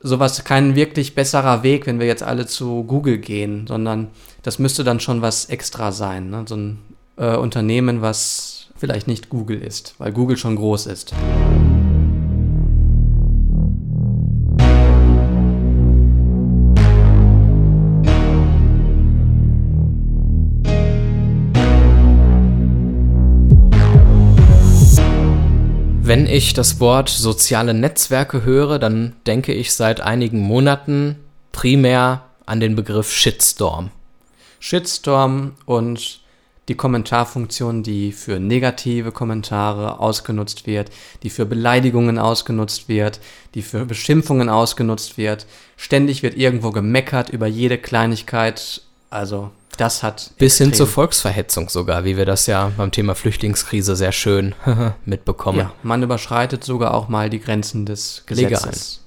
[0.00, 4.08] sowas kein wirklich besserer Weg, wenn wir jetzt alle zu Google gehen, sondern
[4.42, 6.30] das müsste dann schon was extra sein.
[6.30, 6.44] Ne?
[6.46, 6.78] So ein
[7.16, 11.14] äh, Unternehmen, was vielleicht nicht Google ist, weil Google schon groß ist.
[26.08, 31.16] Wenn ich das Wort soziale Netzwerke höre, dann denke ich seit einigen Monaten
[31.52, 33.90] primär an den Begriff Shitstorm.
[34.58, 36.20] Shitstorm und
[36.68, 40.90] die Kommentarfunktion, die für negative Kommentare ausgenutzt wird,
[41.24, 43.20] die für Beleidigungen ausgenutzt wird,
[43.54, 45.44] die für Beschimpfungen ausgenutzt wird.
[45.76, 48.80] Ständig wird irgendwo gemeckert über jede Kleinigkeit.
[49.10, 53.14] Also das hat Bis hin extrem- zur Volksverhetzung sogar, wie wir das ja beim Thema
[53.14, 54.54] Flüchtlingskrise sehr schön
[55.04, 55.58] mitbekommen.
[55.60, 58.50] Ja, man überschreitet sogar auch mal die Grenzen des Legal.
[58.50, 59.04] Gesetzes.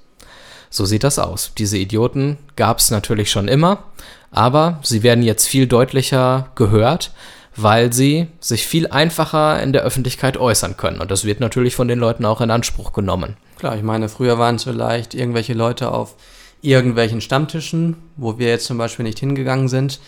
[0.70, 1.52] So sieht das aus.
[1.58, 3.84] Diese Idioten gab es natürlich schon immer,
[4.30, 7.12] aber sie werden jetzt viel deutlicher gehört,
[7.54, 11.00] weil sie sich viel einfacher in der Öffentlichkeit äußern können.
[11.02, 13.36] Und das wird natürlich von den Leuten auch in Anspruch genommen.
[13.58, 16.14] Klar, ich meine, früher waren es vielleicht irgendwelche Leute auf
[16.62, 20.00] irgendwelchen Stammtischen, wo wir jetzt zum Beispiel nicht hingegangen sind.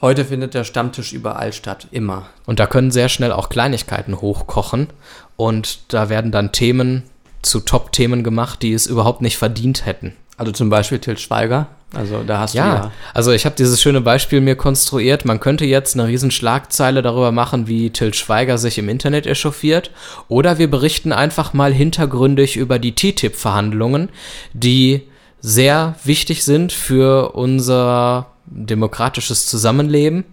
[0.00, 2.26] Heute findet der Stammtisch überall statt, immer.
[2.46, 4.88] Und da können sehr schnell auch Kleinigkeiten hochkochen.
[5.36, 7.02] Und da werden dann Themen
[7.42, 10.14] zu Top-Themen gemacht, die es überhaupt nicht verdient hätten.
[10.38, 11.66] Also zum Beispiel Til Schweiger.
[11.94, 12.92] Also da hast du Ja, ja.
[13.12, 15.26] also ich habe dieses schöne Beispiel mir konstruiert.
[15.26, 19.90] Man könnte jetzt eine riesen Schlagzeile darüber machen, wie Til Schweiger sich im Internet echauffiert.
[20.28, 24.08] Oder wir berichten einfach mal hintergründig über die TTIP-Verhandlungen,
[24.54, 25.02] die
[25.40, 30.24] sehr wichtig sind für unser demokratisches Zusammenleben,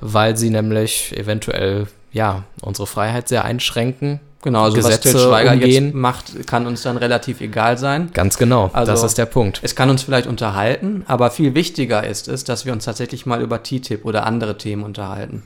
[0.00, 4.20] weil sie nämlich eventuell ja unsere Freiheit sehr einschränken.
[4.42, 5.84] Genau, also was Til Gesetze Schweiger umgehen.
[5.86, 8.10] jetzt macht, kann uns dann relativ egal sein.
[8.12, 9.60] Ganz genau, Also- das ist der Punkt.
[9.62, 13.40] Es kann uns vielleicht unterhalten, aber viel wichtiger ist es, dass wir uns tatsächlich mal
[13.40, 15.42] über TTIP oder andere Themen unterhalten,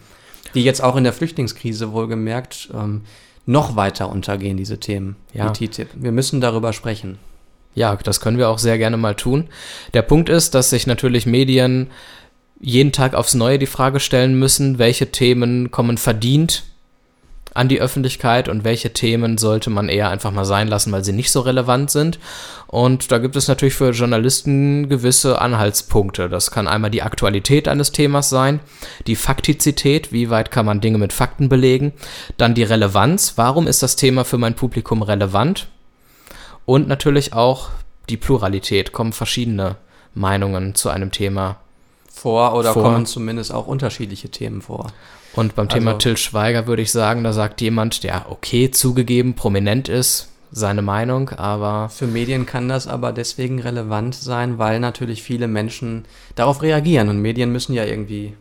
[0.55, 3.03] die jetzt auch in der Flüchtlingskrise wohlgemerkt ähm,
[3.47, 5.49] noch weiter untergehen, diese Themen Ja.
[5.49, 5.89] wie TTIP.
[5.95, 7.19] Wir müssen darüber sprechen.
[7.75, 9.49] Ja, das können wir auch sehr gerne mal tun.
[9.95, 11.89] Der Punkt ist, dass sich natürlich Medien
[12.61, 16.65] jeden Tag aufs Neue die Frage stellen müssen, welche Themen kommen verdient
[17.55, 21.13] an die Öffentlichkeit und welche Themen sollte man eher einfach mal sein lassen, weil sie
[21.13, 22.19] nicht so relevant sind.
[22.67, 26.29] Und da gibt es natürlich für Journalisten gewisse Anhaltspunkte.
[26.29, 28.61] Das kann einmal die Aktualität eines Themas sein,
[29.07, 31.93] die Faktizität, wie weit kann man Dinge mit Fakten belegen,
[32.37, 35.69] dann die Relevanz, warum ist das Thema für mein Publikum relevant
[36.69, 37.71] und natürlich auch
[38.11, 39.77] die Pluralität, kommen verschiedene
[40.13, 41.57] Meinungen zu einem Thema.
[42.13, 42.83] Vor oder Vor.
[42.83, 44.89] kommen zumindest auch unterschiedliche Themen vor.
[45.33, 49.33] Und beim Thema Also- Till Schweiger würde ich sagen, da sagt jemand, der okay zugegeben
[49.35, 55.23] prominent ist, seine Meinung, aber Für Medien kann das aber deswegen relevant sein, weil natürlich
[55.23, 56.05] viele Menschen
[56.35, 58.35] darauf reagieren und Medien müssen ja irgendwie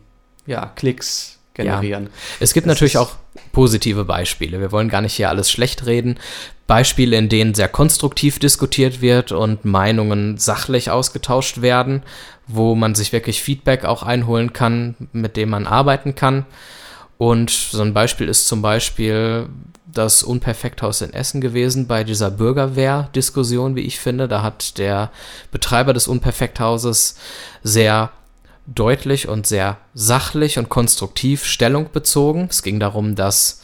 [0.44, 2.10] ja, Klicks generieren.
[2.40, 3.12] es gibt Das natürlich auch
[3.52, 4.60] positive Beispiele.
[4.60, 6.18] Wir wollen gar nicht hier alles schlecht reden.
[6.68, 12.02] Beispiele, in denen sehr konstruktiv diskutiert wird und Meinungen sachlich ausgetauscht werden,
[12.46, 16.44] wo man sich wirklich Feedback auch einholen kann, mit dem man arbeiten kann.
[17.16, 19.48] Und so ein Beispiel ist zum Beispiel
[19.86, 24.28] das Unperfekthaus in Essen gewesen bei dieser Bürgerwehr-Diskussion, wie ich finde.
[24.28, 25.10] Da hat der
[25.50, 27.16] Betreiber des Unperfekthauses
[27.62, 28.10] sehr
[28.66, 32.48] deutlich und sehr sachlich und konstruktiv Stellung bezogen.
[32.50, 33.62] Es ging darum, dass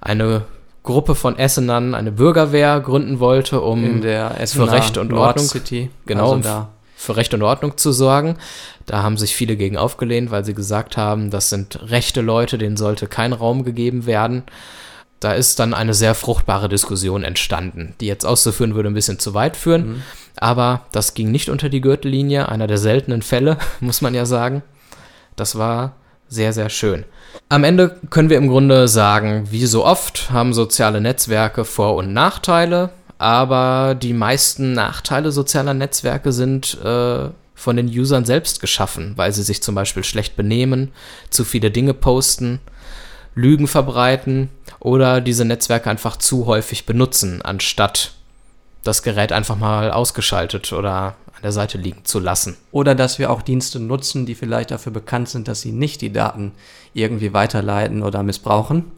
[0.00, 0.44] eine
[0.88, 5.44] Gruppe von Essenern eine Bürgerwehr gründen wollte, um In der Essener Recht und Ordnung.
[5.44, 5.90] City.
[6.06, 6.32] Genau.
[6.32, 6.68] Also da.
[6.96, 8.38] für Recht und Ordnung zu sorgen.
[8.86, 12.78] Da haben sich viele gegen aufgelehnt, weil sie gesagt haben, das sind rechte Leute, denen
[12.78, 14.44] sollte kein Raum gegeben werden.
[15.20, 19.34] Da ist dann eine sehr fruchtbare Diskussion entstanden, die jetzt auszuführen würde ein bisschen zu
[19.34, 19.88] weit führen.
[19.88, 20.02] Mhm.
[20.36, 24.62] Aber das ging nicht unter die Gürtellinie, einer der seltenen Fälle, muss man ja sagen.
[25.36, 25.96] Das war
[26.28, 27.04] sehr, sehr schön.
[27.48, 32.12] Am Ende können wir im Grunde sagen, wie so oft haben soziale Netzwerke Vor- und
[32.12, 39.32] Nachteile, aber die meisten Nachteile sozialer Netzwerke sind äh, von den Usern selbst geschaffen, weil
[39.32, 40.92] sie sich zum Beispiel schlecht benehmen,
[41.30, 42.60] zu viele Dinge posten,
[43.34, 48.12] Lügen verbreiten oder diese Netzwerke einfach zu häufig benutzen, anstatt
[48.84, 52.56] das Gerät einfach mal ausgeschaltet oder an der Seite liegen zu lassen.
[52.72, 56.12] Oder dass wir auch Dienste nutzen, die vielleicht dafür bekannt sind, dass sie nicht die
[56.12, 56.50] Daten
[56.94, 58.90] irgendwie weiterleiten oder missbrauchen.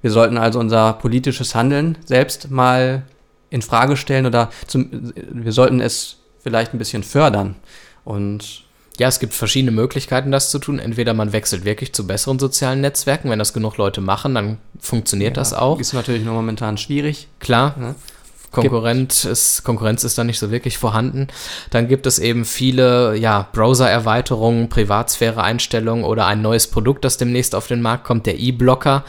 [0.00, 3.02] Wir sollten also unser politisches Handeln selbst mal
[3.50, 7.56] in Frage stellen oder zum, wir sollten es vielleicht ein bisschen fördern.
[8.04, 8.62] Und
[9.00, 10.78] ja, es gibt verschiedene Möglichkeiten, das zu tun.
[10.78, 13.30] Entweder man wechselt wirklich zu besseren sozialen Netzwerken.
[13.30, 15.80] Wenn das genug Leute machen, dann funktioniert ja, das auch.
[15.80, 17.26] Ist natürlich nur momentan schwierig.
[17.40, 17.74] Klar.
[17.80, 17.94] Ja.
[18.50, 21.28] Konkurrent ist, Konkurrenz ist da nicht so wirklich vorhanden.
[21.70, 27.68] Dann gibt es eben viele ja, Browser-Erweiterungen, Privatsphäre-Einstellungen oder ein neues Produkt, das demnächst auf
[27.68, 29.04] den Markt kommt, der E-Blocker.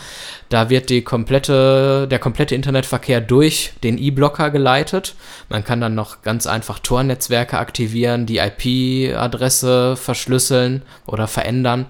[0.50, 5.16] Da wird die komplette, der komplette Internetverkehr durch den E-Blocker geleitet.
[5.50, 11.88] Man kann dann noch ganz einfach Tor-Netzwerke aktivieren, die IP-Adresse verschlüsseln oder verändern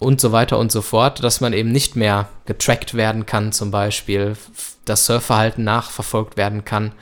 [0.00, 3.70] und so weiter und so fort, dass man eben nicht mehr getrackt werden kann, zum
[3.70, 4.36] Beispiel
[4.84, 6.92] das Surfverhalten nachverfolgt werden kann.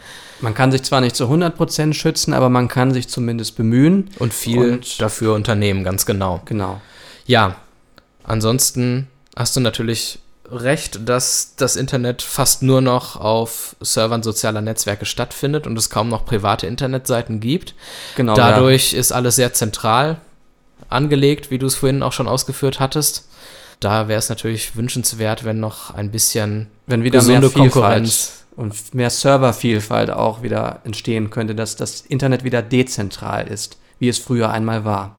[0.41, 4.11] Man kann sich zwar nicht zu 100% schützen, aber man kann sich zumindest bemühen.
[4.19, 6.43] Und viel und dafür unternehmen, ganz genau.
[6.47, 6.81] Genau.
[7.27, 7.57] Ja,
[8.25, 10.19] ansonsten hast du natürlich
[10.51, 16.09] recht, dass das Internet fast nur noch auf Servern sozialer Netzwerke stattfindet und es kaum
[16.09, 17.75] noch private Internetseiten gibt.
[18.17, 18.35] Genau.
[18.35, 18.99] Dadurch ja.
[18.99, 20.21] ist alles sehr zentral
[20.89, 23.29] angelegt, wie du es vorhin auch schon ausgeführt hattest.
[23.83, 28.95] Da wäre es natürlich wünschenswert, wenn noch ein bisschen wenn wieder gesunde mehr Konkurrenz und
[28.95, 34.51] mehr Servervielfalt auch wieder entstehen könnte, dass das Internet wieder dezentral ist, wie es früher
[34.51, 35.17] einmal war.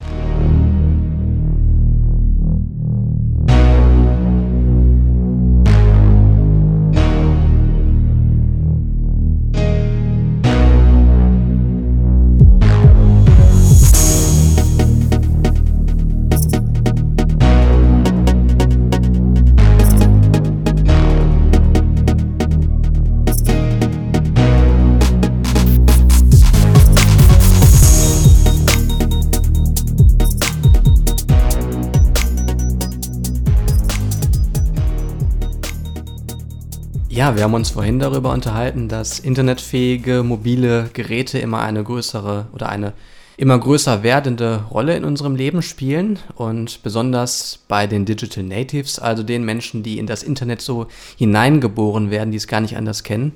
[37.36, 42.94] Wir haben uns vorhin darüber unterhalten, dass internetfähige mobile Geräte immer eine größere oder eine
[43.38, 49.24] immer größer werdende Rolle in unserem Leben spielen und besonders bei den Digital Natives, also
[49.24, 50.86] den Menschen, die in das Internet so
[51.18, 53.34] hineingeboren werden, die es gar nicht anders kennen,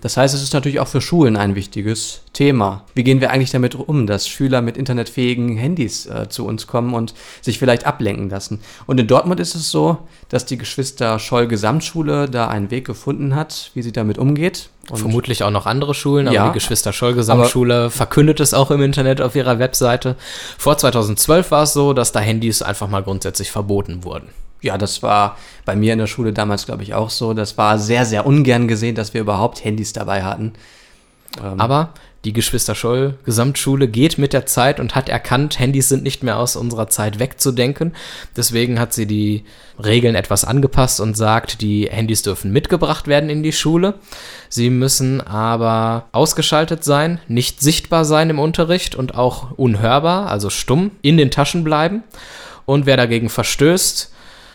[0.00, 2.82] das heißt, es ist natürlich auch für Schulen ein wichtiges Thema.
[2.94, 6.92] Wie gehen wir eigentlich damit um, dass Schüler mit internetfähigen Handys äh, zu uns kommen
[6.92, 8.60] und sich vielleicht ablenken lassen?
[8.86, 13.36] Und in Dortmund ist es so, dass die Geschwister Scholl Gesamtschule da einen Weg gefunden
[13.36, 14.70] hat, wie sie damit umgeht.
[14.90, 18.72] Und Vermutlich auch noch andere Schulen, aber ja, die Geschwister Scholl Gesamtschule verkündet es auch
[18.72, 20.16] im Internet auf ihrer Webseite.
[20.58, 24.28] Vor 2012 war es so, dass da Handys einfach mal grundsätzlich verboten wurden
[24.64, 27.34] ja, das war bei mir in der Schule damals, glaube ich, auch so.
[27.34, 30.54] Das war sehr, sehr ungern gesehen, dass wir überhaupt Handys dabei hatten.
[31.42, 36.02] Ähm Aber die Geschwister Scholl Gesamtschule geht mit der Zeit und hat erkannt, Handys sind
[36.02, 37.94] nicht mehr aus unserer Zeit wegzudenken.
[38.34, 39.44] Deswegen hat sie die
[39.82, 43.94] Regeln etwas angepasst und sagt, die Handys dürfen mitgebracht werden in die Schule.
[44.48, 50.92] Sie müssen aber ausgeschaltet sein, nicht sichtbar sein im Unterricht und auch unhörbar, also stumm,
[51.02, 52.04] in den Taschen bleiben.
[52.64, 54.13] Und wer dagegen verstößt,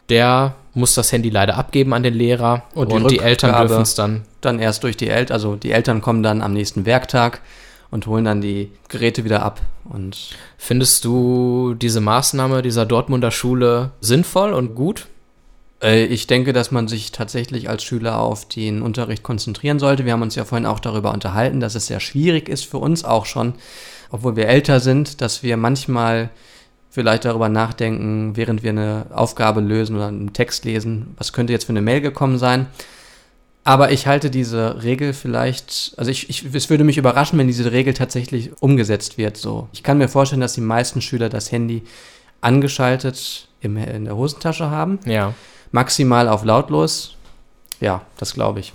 [0.09, 3.81] der muss das Handy leider abgeben an den Lehrer und die, und die Eltern dürfen
[3.81, 4.23] es dann.
[4.41, 7.41] Dann erst durch die Eltern, also die Eltern kommen dann am nächsten Werktag
[7.91, 9.61] und holen dann die Geräte wieder ab.
[9.85, 15.07] Und Findest du diese Maßnahme dieser Dortmunder Schule sinnvoll und gut?
[15.81, 20.05] Äh, ich denke, dass man sich tatsächlich als Schüler auf den Unterricht konzentrieren sollte.
[20.05, 23.03] Wir haben uns ja vorhin auch darüber unterhalten, dass es sehr schwierig ist für uns
[23.03, 23.53] auch schon,
[24.11, 26.29] obwohl wir älter sind, dass wir manchmal
[26.89, 31.65] vielleicht darüber nachdenken, während wir eine Aufgabe lösen oder einen Text lesen, was könnte jetzt
[31.65, 32.67] für eine Mail gekommen sein.
[33.63, 37.71] Aber ich halte diese Regel vielleicht, also ich, ich, es würde mich überraschen, wenn diese
[37.71, 39.37] Regel tatsächlich umgesetzt wird.
[39.37, 41.83] So, ich kann mir vorstellen, dass die meisten Schüler das Handy
[42.41, 44.99] angeschaltet im, in der Hosentasche haben.
[45.05, 45.33] Ja.
[45.71, 47.15] Maximal auf lautlos.
[47.79, 48.73] Ja, das glaube ich.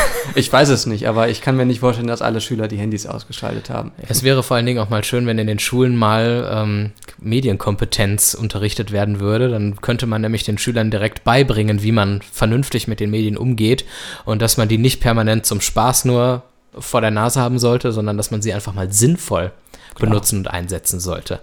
[0.34, 3.06] ich weiß es nicht, aber ich kann mir nicht vorstellen, dass alle Schüler die Handys
[3.06, 3.92] ausgeschaltet haben.
[4.08, 8.34] Es wäre vor allen Dingen auch mal schön, wenn in den Schulen mal ähm, Medienkompetenz
[8.34, 9.48] unterrichtet werden würde.
[9.48, 13.84] Dann könnte man nämlich den Schülern direkt beibringen, wie man vernünftig mit den Medien umgeht
[14.24, 16.42] und dass man die nicht permanent zum Spaß nur
[16.78, 19.52] vor der Nase haben sollte, sondern dass man sie einfach mal sinnvoll
[19.98, 21.40] benutzen und einsetzen sollte.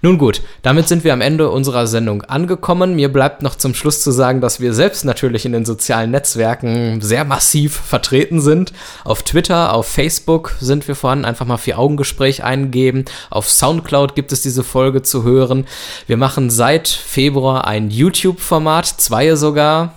[0.00, 2.94] Nun gut, damit sind wir am Ende unserer Sendung angekommen.
[2.94, 7.00] Mir bleibt noch zum Schluss zu sagen, dass wir selbst natürlich in den sozialen Netzwerken
[7.00, 8.72] sehr massiv vertreten sind.
[9.04, 11.24] Auf Twitter, auf Facebook sind wir vorhanden.
[11.24, 13.04] Einfach mal vier Augengespräch eingeben.
[13.30, 15.66] Auf Soundcloud gibt es diese Folge zu hören.
[16.06, 19.94] Wir machen seit Februar ein YouTube-Format, zwei sogar.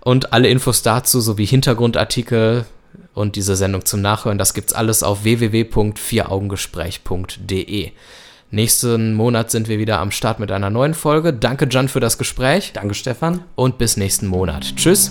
[0.00, 2.64] Und alle Infos dazu sowie Hintergrundartikel
[3.16, 7.90] und diese Sendung zum Nachhören, das gibt's alles auf www.vieraugengespräch.de.
[8.50, 11.32] Nächsten Monat sind wir wieder am Start mit einer neuen Folge.
[11.32, 12.72] Danke, Jan, für das Gespräch.
[12.74, 13.42] Danke, Stefan.
[13.54, 14.76] Und bis nächsten Monat.
[14.76, 15.10] Tschüss.